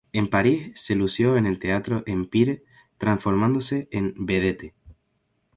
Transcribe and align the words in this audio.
En 0.19 0.27
Paris 0.35 0.71
se 0.83 0.95
lució 0.95 1.35
en 1.41 1.45
el 1.45 1.59
Teatro 1.59 2.01
Empire 2.07 2.63
transformándose 2.97 3.87
en 3.91 4.15
vedette. 4.25 4.73